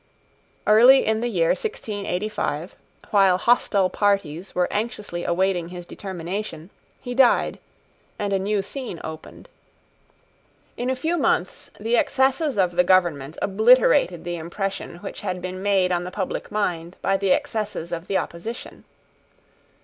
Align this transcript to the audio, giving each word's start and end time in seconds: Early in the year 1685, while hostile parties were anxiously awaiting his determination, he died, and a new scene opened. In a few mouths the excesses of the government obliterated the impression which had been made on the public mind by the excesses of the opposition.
Early 0.65 1.05
in 1.05 1.19
the 1.21 1.27
year 1.27 1.49
1685, 1.49 2.75
while 3.11 3.37
hostile 3.37 3.91
parties 3.91 4.55
were 4.55 4.67
anxiously 4.73 5.23
awaiting 5.23 5.67
his 5.69 5.85
determination, 5.85 6.71
he 6.99 7.13
died, 7.13 7.59
and 8.17 8.33
a 8.33 8.39
new 8.39 8.63
scene 8.63 8.99
opened. 9.03 9.47
In 10.75 10.89
a 10.89 10.95
few 10.95 11.17
mouths 11.17 11.69
the 11.79 11.97
excesses 11.97 12.57
of 12.57 12.77
the 12.77 12.83
government 12.83 13.37
obliterated 13.43 14.23
the 14.23 14.37
impression 14.37 14.95
which 15.01 15.21
had 15.21 15.39
been 15.39 15.61
made 15.61 15.91
on 15.91 16.03
the 16.03 16.09
public 16.09 16.49
mind 16.51 16.95
by 17.03 17.15
the 17.15 17.31
excesses 17.31 17.91
of 17.91 18.07
the 18.07 18.17
opposition. 18.17 18.85